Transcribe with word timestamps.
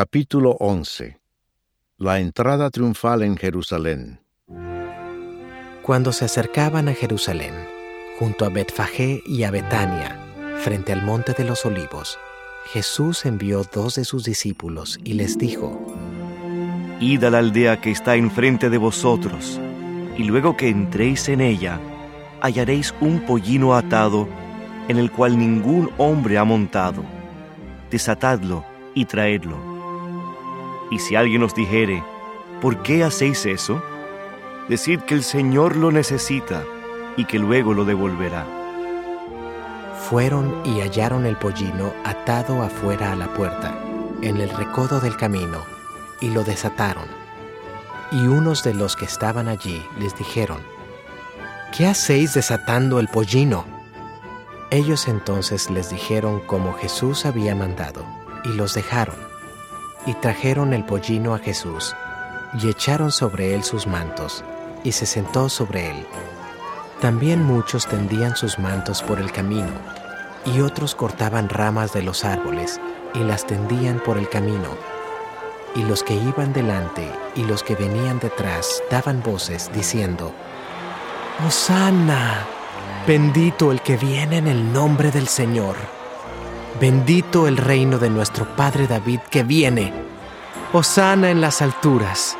Capítulo 0.00 0.52
11 0.60 1.18
La 1.96 2.20
entrada 2.20 2.70
triunfal 2.70 3.24
en 3.24 3.36
Jerusalén 3.36 4.20
Cuando 5.82 6.12
se 6.12 6.24
acercaban 6.24 6.88
a 6.88 6.94
Jerusalén, 6.94 7.52
junto 8.16 8.44
a 8.44 8.48
Betfagé 8.48 9.24
y 9.26 9.42
a 9.42 9.50
Betania, 9.50 10.16
frente 10.60 10.92
al 10.92 11.02
monte 11.02 11.32
de 11.32 11.42
los 11.42 11.66
olivos, 11.66 12.16
Jesús 12.66 13.26
envió 13.26 13.64
dos 13.64 13.96
de 13.96 14.04
sus 14.04 14.22
discípulos 14.22 15.00
y 15.02 15.14
les 15.14 15.36
dijo, 15.36 15.84
Id 17.00 17.24
a 17.24 17.30
la 17.30 17.38
aldea 17.38 17.80
que 17.80 17.90
está 17.90 18.14
enfrente 18.14 18.70
de 18.70 18.78
vosotros, 18.78 19.60
y 20.16 20.22
luego 20.22 20.56
que 20.56 20.68
entréis 20.68 21.28
en 21.28 21.40
ella, 21.40 21.80
hallaréis 22.40 22.94
un 23.00 23.26
pollino 23.26 23.74
atado 23.74 24.28
en 24.86 24.96
el 24.96 25.10
cual 25.10 25.36
ningún 25.36 25.90
hombre 25.98 26.38
ha 26.38 26.44
montado. 26.44 27.02
Desatadlo 27.90 28.64
y 28.94 29.04
traedlo. 29.04 29.77
Y 30.90 30.98
si 30.98 31.16
alguien 31.16 31.42
os 31.42 31.54
dijere, 31.54 32.02
¿por 32.60 32.82
qué 32.82 33.04
hacéis 33.04 33.44
eso? 33.46 33.82
Decid 34.68 35.00
que 35.00 35.14
el 35.14 35.22
Señor 35.22 35.76
lo 35.76 35.90
necesita 35.92 36.64
y 37.16 37.24
que 37.24 37.38
luego 37.38 37.74
lo 37.74 37.84
devolverá. 37.84 38.46
Fueron 40.08 40.62
y 40.64 40.80
hallaron 40.80 41.26
el 41.26 41.36
pollino 41.36 41.92
atado 42.04 42.62
afuera 42.62 43.12
a 43.12 43.16
la 43.16 43.28
puerta, 43.34 43.78
en 44.22 44.38
el 44.38 44.50
recodo 44.50 45.00
del 45.00 45.16
camino, 45.16 45.62
y 46.20 46.30
lo 46.30 46.44
desataron. 46.44 47.04
Y 48.10 48.26
unos 48.26 48.62
de 48.62 48.72
los 48.72 48.96
que 48.96 49.04
estaban 49.04 49.48
allí 49.48 49.84
les 49.98 50.16
dijeron, 50.16 50.58
¿qué 51.76 51.86
hacéis 51.86 52.32
desatando 52.34 53.00
el 53.00 53.08
pollino? 53.08 53.66
Ellos 54.70 55.08
entonces 55.08 55.70
les 55.70 55.90
dijeron 55.90 56.40
como 56.40 56.72
Jesús 56.74 57.26
había 57.26 57.54
mandado, 57.54 58.06
y 58.44 58.48
los 58.48 58.74
dejaron. 58.74 59.27
Y 60.08 60.14
trajeron 60.14 60.72
el 60.72 60.84
pollino 60.84 61.34
a 61.34 61.38
Jesús, 61.38 61.94
y 62.54 62.70
echaron 62.70 63.12
sobre 63.12 63.54
él 63.54 63.62
sus 63.62 63.86
mantos, 63.86 64.42
y 64.82 64.92
se 64.92 65.04
sentó 65.04 65.50
sobre 65.50 65.90
él. 65.90 66.06
También 67.02 67.44
muchos 67.44 67.86
tendían 67.86 68.34
sus 68.34 68.58
mantos 68.58 69.02
por 69.02 69.20
el 69.20 69.30
camino, 69.30 69.70
y 70.46 70.60
otros 70.62 70.94
cortaban 70.94 71.50
ramas 71.50 71.92
de 71.92 72.00
los 72.00 72.24
árboles, 72.24 72.80
y 73.14 73.18
las 73.18 73.46
tendían 73.46 74.00
por 74.00 74.16
el 74.16 74.30
camino. 74.30 74.78
Y 75.74 75.82
los 75.82 76.02
que 76.02 76.14
iban 76.14 76.54
delante 76.54 77.06
y 77.34 77.44
los 77.44 77.62
que 77.62 77.74
venían 77.74 78.18
detrás 78.18 78.82
daban 78.90 79.22
voces 79.22 79.70
diciendo, 79.74 80.32
Hosanna, 81.46 82.46
bendito 83.06 83.72
el 83.72 83.82
que 83.82 83.98
viene 83.98 84.38
en 84.38 84.46
el 84.46 84.72
nombre 84.72 85.10
del 85.10 85.28
Señor. 85.28 85.97
Bendito 86.80 87.48
el 87.48 87.56
reino 87.56 87.98
de 87.98 88.08
nuestro 88.08 88.46
Padre 88.54 88.86
David 88.86 89.18
que 89.30 89.42
viene. 89.42 89.92
Hosanna 90.72 91.30
en 91.30 91.40
las 91.40 91.60
alturas. 91.60 92.36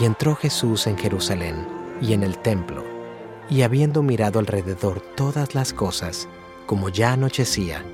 Y 0.00 0.04
entró 0.04 0.34
Jesús 0.34 0.86
en 0.88 0.98
Jerusalén 0.98 1.68
y 2.00 2.12
en 2.12 2.22
el 2.22 2.38
templo, 2.38 2.84
y 3.48 3.62
habiendo 3.62 4.02
mirado 4.02 4.40
alrededor 4.40 5.00
todas 5.00 5.54
las 5.54 5.72
cosas, 5.72 6.28
como 6.66 6.88
ya 6.88 7.12
anochecía, 7.12 7.84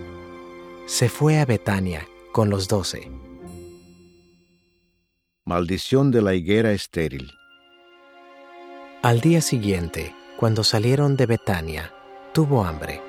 se 0.86 1.08
fue 1.08 1.38
a 1.38 1.44
Betania 1.44 2.08
con 2.32 2.50
los 2.50 2.66
doce. 2.66 3.10
Maldición 5.44 6.10
de 6.10 6.22
la 6.22 6.34
higuera 6.34 6.72
estéril 6.72 7.30
Al 9.02 9.20
día 9.20 9.42
siguiente, 9.42 10.14
cuando 10.38 10.64
salieron 10.64 11.16
de 11.16 11.26
Betania, 11.26 11.92
tuvo 12.32 12.64
hambre, 12.64 13.00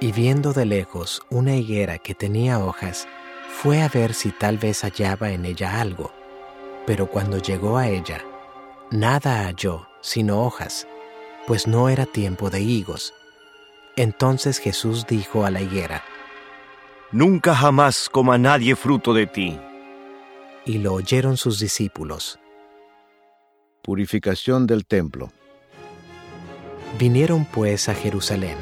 y 0.00 0.12
viendo 0.12 0.52
de 0.52 0.64
lejos 0.64 1.22
una 1.30 1.54
higuera 1.56 1.98
que 1.98 2.14
tenía 2.14 2.58
hojas, 2.58 3.06
fue 3.48 3.82
a 3.82 3.88
ver 3.88 4.14
si 4.14 4.30
tal 4.30 4.58
vez 4.58 4.82
hallaba 4.82 5.30
en 5.30 5.44
ella 5.44 5.80
algo. 5.80 6.12
Pero 6.86 7.10
cuando 7.10 7.38
llegó 7.38 7.76
a 7.76 7.88
ella, 7.88 8.24
nada 8.90 9.44
halló 9.44 9.86
sino 10.00 10.42
hojas, 10.42 10.86
pues 11.46 11.66
no 11.66 11.88
era 11.88 12.06
tiempo 12.06 12.48
de 12.48 12.60
higos. 12.60 13.12
Entonces 13.96 14.58
Jesús 14.58 15.06
dijo 15.06 15.44
a 15.44 15.50
la 15.50 15.60
higuera, 15.60 16.02
Nunca 17.12 17.54
jamás 17.54 18.08
coma 18.08 18.38
nadie 18.38 18.76
fruto 18.76 19.12
de 19.12 19.26
ti. 19.26 19.58
Y 20.64 20.78
lo 20.78 20.94
oyeron 20.94 21.36
sus 21.36 21.58
discípulos. 21.58 22.38
Purificación 23.82 24.66
del 24.66 24.86
templo 24.86 25.32
Vinieron 26.98 27.44
pues 27.46 27.88
a 27.88 27.94
Jerusalén, 27.94 28.56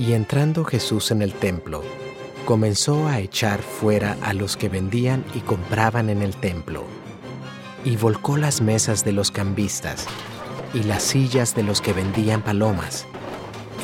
y 0.00 0.14
entrando 0.14 0.64
Jesús 0.64 1.10
en 1.10 1.20
el 1.20 1.34
templo, 1.34 1.82
comenzó 2.46 3.06
a 3.06 3.18
echar 3.18 3.60
fuera 3.60 4.16
a 4.22 4.32
los 4.32 4.56
que 4.56 4.70
vendían 4.70 5.26
y 5.34 5.40
compraban 5.40 6.08
en 6.08 6.22
el 6.22 6.34
templo, 6.36 6.84
y 7.84 7.96
volcó 7.96 8.38
las 8.38 8.62
mesas 8.62 9.04
de 9.04 9.12
los 9.12 9.30
cambistas 9.30 10.06
y 10.72 10.84
las 10.84 11.02
sillas 11.02 11.54
de 11.54 11.64
los 11.64 11.82
que 11.82 11.92
vendían 11.92 12.40
palomas, 12.40 13.04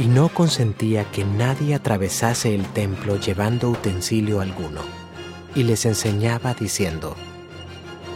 y 0.01 0.07
no 0.07 0.31
consentía 0.31 1.05
que 1.05 1.23
nadie 1.23 1.75
atravesase 1.75 2.55
el 2.55 2.65
templo 2.65 3.21
llevando 3.21 3.69
utensilio 3.69 4.41
alguno, 4.41 4.81
y 5.55 5.65
les 5.65 5.85
enseñaba 5.85 6.55
diciendo, 6.55 7.15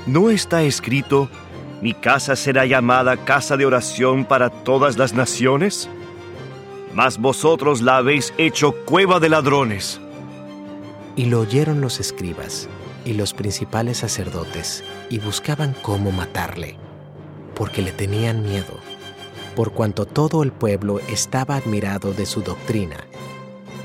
¿No 0.06 0.30
está 0.30 0.62
escrito, 0.62 1.28
mi 1.82 1.92
casa 1.92 2.34
será 2.34 2.64
llamada 2.64 3.18
casa 3.18 3.58
de 3.58 3.66
oración 3.66 4.24
para 4.24 4.48
todas 4.48 4.96
las 4.96 5.12
naciones? 5.12 5.90
Mas 6.94 7.18
vosotros 7.18 7.82
la 7.82 7.98
habéis 7.98 8.34
hecho 8.38 8.72
cueva 8.84 9.20
de 9.20 9.28
ladrones. 9.28 10.00
Y 11.16 11.26
lo 11.26 11.40
oyeron 11.40 11.80
los 11.80 12.00
escribas 12.00 12.68
y 13.04 13.14
los 13.14 13.32
principales 13.32 13.98
sacerdotes, 13.98 14.84
y 15.08 15.18
buscaban 15.18 15.74
cómo 15.82 16.12
matarle, 16.12 16.76
porque 17.54 17.82
le 17.82 17.92
tenían 17.92 18.42
miedo, 18.42 18.78
por 19.56 19.72
cuanto 19.72 20.06
todo 20.06 20.42
el 20.42 20.52
pueblo 20.52 21.00
estaba 21.08 21.56
admirado 21.56 22.12
de 22.12 22.26
su 22.26 22.42
doctrina. 22.42 22.96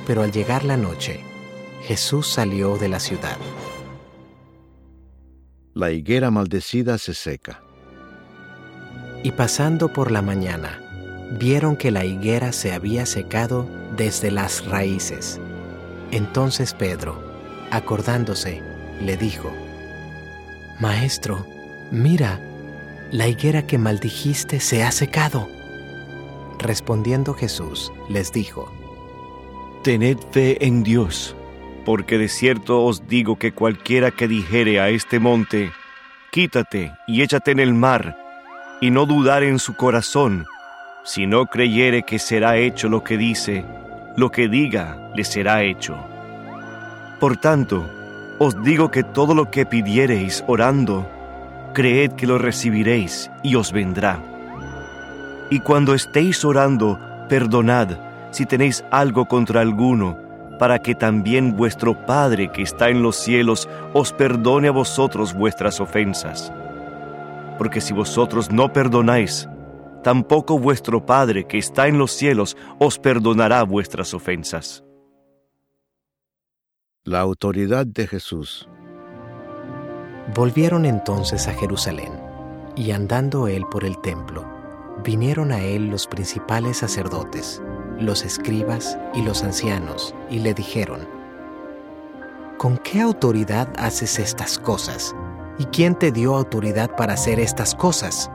Pero 0.06 0.22
al 0.22 0.32
llegar 0.32 0.64
la 0.64 0.78
noche, 0.78 1.24
Jesús 1.84 2.28
salió 2.28 2.78
de 2.78 2.90
la 2.90 3.00
ciudad. 3.00 3.38
La 5.74 5.92
higuera 5.92 6.32
maldecida 6.32 6.98
se 6.98 7.14
seca. 7.14 7.62
Y 9.24 9.32
pasando 9.32 9.92
por 9.92 10.12
la 10.12 10.22
mañana, 10.22 10.85
vieron 11.32 11.76
que 11.76 11.92
la 11.92 12.06
higuera 12.06 12.52
se 12.52 12.74
había 12.74 13.06
secado 13.06 13.68
desde 13.96 14.32
las 14.32 14.66
raíces. 14.66 15.40
Entonces 16.12 16.74
Pedro, 16.74 17.22
acordándose, 17.72 18.62
le 19.02 19.18
dijo, 19.18 19.52
Maestro, 20.80 21.46
mira, 21.92 22.40
la 23.12 23.28
higuera 23.28 23.66
que 23.66 23.78
maldijiste 23.78 24.60
se 24.60 24.84
ha 24.84 24.92
secado. 24.92 25.48
Respondiendo 26.60 27.34
Jesús, 27.34 27.92
les 28.10 28.32
dijo, 28.32 28.72
Tened 29.84 30.18
fe 30.32 30.66
en 30.66 30.84
Dios, 30.84 31.36
porque 31.86 32.18
de 32.18 32.28
cierto 32.28 32.84
os 32.84 33.08
digo 33.08 33.38
que 33.38 33.54
cualquiera 33.54 34.12
que 34.12 34.28
dijere 34.28 34.80
a 34.80 34.90
este 34.90 35.20
monte, 35.20 35.72
Quítate 36.32 36.92
y 37.08 37.22
échate 37.22 37.52
en 37.52 37.60
el 37.60 37.74
mar, 37.74 38.18
y 38.82 38.92
no 38.92 39.06
dudar 39.06 39.44
en 39.44 39.60
su 39.60 39.76
corazón, 39.76 40.46
si 41.06 41.28
no 41.28 41.46
creyere 41.46 42.02
que 42.02 42.18
será 42.18 42.58
hecho 42.58 42.90
lo 42.90 43.04
que 43.04 43.16
dice, 43.16 43.64
lo 44.18 44.32
que 44.32 44.50
diga 44.50 45.12
le 45.14 45.24
será 45.24 45.62
hecho. 45.62 45.96
Por 47.20 47.38
tanto, 47.38 47.88
os 48.40 48.62
digo 48.64 48.90
que 48.90 49.04
todo 49.04 49.36
lo 49.36 49.52
que 49.52 49.68
pidiereis 49.68 50.44
orando, 50.48 51.08
creed 51.74 52.14
que 52.14 52.26
lo 52.26 52.40
recibiréis 52.40 53.30
y 53.44 53.54
os 53.54 53.72
vendrá. 53.72 54.20
Y 55.52 55.60
cuando 55.60 55.94
estéis 55.94 56.44
orando, 56.44 57.00
perdonad 57.30 57.98
si 58.32 58.48
tenéis 58.48 58.84
algo 58.90 59.28
contra 59.28 59.62
alguno, 59.62 60.18
para 60.58 60.80
que 60.80 60.96
también 60.96 61.56
vuestro 61.56 61.94
Padre 62.06 62.48
que 62.52 62.64
está 62.64 62.90
en 62.90 63.04
los 63.04 63.16
cielos 63.16 63.70
os 63.94 64.12
perdone 64.12 64.70
a 64.70 64.72
vosotros 64.72 65.36
vuestras 65.36 65.80
ofensas. 65.80 66.52
Porque 67.60 67.80
si 67.80 67.94
vosotros 67.94 68.52
no 68.52 68.74
perdonáis, 68.74 69.48
tampoco 70.06 70.60
vuestro 70.60 71.04
Padre 71.04 71.48
que 71.48 71.58
está 71.58 71.88
en 71.88 71.98
los 71.98 72.12
cielos 72.12 72.56
os 72.78 73.00
perdonará 73.00 73.64
vuestras 73.64 74.14
ofensas. 74.14 74.84
La 77.04 77.22
autoridad 77.22 77.88
de 77.88 78.06
Jesús 78.06 78.70
Volvieron 80.36 80.86
entonces 80.86 81.48
a 81.48 81.54
Jerusalén, 81.54 82.12
y 82.76 82.92
andando 82.92 83.48
él 83.48 83.66
por 83.66 83.84
el 83.84 84.00
templo, 84.02 84.48
vinieron 85.04 85.52
a 85.52 85.64
él 85.64 85.88
los 85.88 86.06
principales 86.06 86.78
sacerdotes, 86.78 87.64
los 88.00 88.26
escribas 88.26 89.00
y 89.16 89.24
los 89.24 89.44
ancianos, 89.44 90.14
y 90.30 90.38
le 90.38 90.54
dijeron, 90.54 91.08
¿Con 92.60 92.78
qué 92.78 93.02
autoridad 93.02 93.74
haces 93.76 94.20
estas 94.20 94.60
cosas? 94.60 95.16
¿Y 95.58 95.66
quién 95.66 95.96
te 95.98 96.12
dio 96.12 96.36
autoridad 96.36 96.96
para 96.96 97.14
hacer 97.14 97.40
estas 97.40 97.74
cosas? 97.74 98.30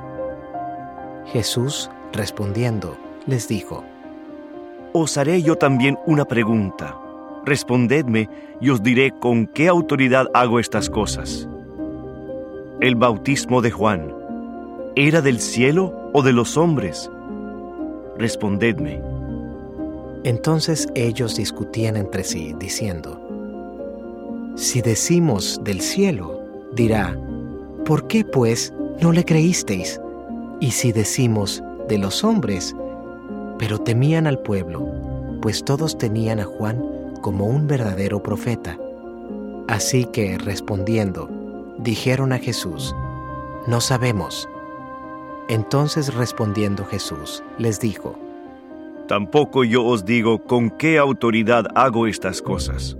Jesús, 1.33 1.91
respondiendo, 2.13 2.97
les 3.27 3.49
dijo, 3.49 3.85
Os 4.93 5.17
haré 5.17 5.43
yo 5.43 5.57
también 5.57 5.99
una 6.07 6.25
pregunta, 6.25 6.97
Respondedme 7.45 8.29
y 8.61 8.71
os 8.71 8.83
diré 8.83 9.13
con 9.19 9.47
qué 9.47 9.69
autoridad 9.69 10.27
hago 10.35 10.61
estas 10.61 10.91
cosas. 10.91 11.49
El 12.81 12.97
bautismo 12.97 13.63
de 13.63 13.71
Juan, 13.71 14.15
¿era 14.95 15.23
del 15.23 15.41
cielo 15.41 16.11
o 16.13 16.23
de 16.23 16.33
los 16.33 16.57
hombres? 16.57 17.11
Respondedme. 18.19 19.01
Entonces 20.25 20.87
ellos 20.95 21.37
discutían 21.37 21.97
entre 21.97 22.25
sí, 22.25 22.55
diciendo, 22.59 23.19
Si 24.55 24.83
decimos 24.83 25.61
del 25.65 25.81
cielo, 25.81 26.43
dirá, 26.75 27.19
¿por 27.87 28.07
qué 28.07 28.25
pues 28.25 28.75
no 29.01 29.13
le 29.13 29.25
creísteis? 29.25 29.99
Y 30.61 30.73
si 30.73 30.93
decimos 30.93 31.63
de 31.89 31.97
los 31.97 32.23
hombres, 32.23 32.77
pero 33.59 33.79
temían 33.79 34.27
al 34.27 34.39
pueblo, 34.39 34.87
pues 35.41 35.65
todos 35.65 35.97
tenían 35.97 36.39
a 36.39 36.45
Juan 36.45 36.85
como 37.23 37.47
un 37.47 37.67
verdadero 37.67 38.23
profeta. 38.23 38.79
Así 39.69 40.05
que, 40.05 40.37
respondiendo, 40.37 41.29
dijeron 41.79 42.33
a 42.33 42.39
Jesús, 42.39 42.95
No 43.67 43.81
sabemos. 43.81 44.49
Entonces 45.49 46.15
respondiendo 46.15 46.85
Jesús, 46.85 47.43
les 47.59 47.81
dijo, 47.81 48.19
Tampoco 49.09 49.65
yo 49.65 49.85
os 49.85 50.05
digo 50.05 50.45
con 50.45 50.71
qué 50.71 50.99
autoridad 50.99 51.67
hago 51.75 52.07
estas 52.07 52.41
cosas. 52.41 52.97